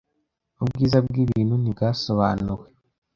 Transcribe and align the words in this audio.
Ubwiza 0.63 0.97
bwibintu 1.05 1.53
ntibwasobanuwe. 1.57 2.65